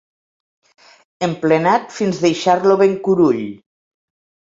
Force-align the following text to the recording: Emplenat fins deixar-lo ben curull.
Emplenat 1.27 1.85
fins 1.97 2.21
deixar-lo 2.23 2.79
ben 2.83 2.95
curull. 3.09 3.45